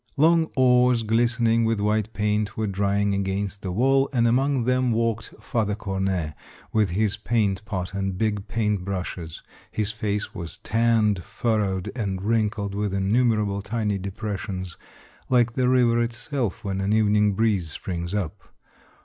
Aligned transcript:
Long 0.17 0.49
oars 0.55 1.03
glistening 1.03 1.63
with 1.63 1.79
white 1.79 2.11
paint 2.11 2.57
were 2.57 2.65
dry 2.65 2.97
ing 2.97 3.13
against 3.13 3.61
the 3.61 3.71
wall, 3.71 4.09
and 4.11 4.27
among 4.27 4.63
them 4.63 4.91
walked 4.91 5.31
Father 5.39 5.75
Cornet 5.75 6.33
with 6.73 6.89
his 6.89 7.17
paint 7.17 7.63
pot 7.65 7.93
and 7.93 8.17
big 8.17 8.47
paint 8.47 8.83
brushes; 8.83 9.43
his 9.69 9.91
face 9.91 10.33
was 10.33 10.57
tanned, 10.57 11.23
furrowed, 11.23 11.91
and 11.95 12.19
wrinkled 12.23 12.73
with 12.73 12.95
in 12.95 13.11
numerable 13.11 13.61
tiny 13.61 13.99
depressions, 13.99 14.75
like 15.29 15.53
the 15.53 15.69
river 15.69 16.01
itself 16.01 16.63
when 16.63 16.81
an 16.81 16.93
evening 16.93 17.33
breeze 17.33 17.69
springs 17.69 18.15
up. 18.15 18.51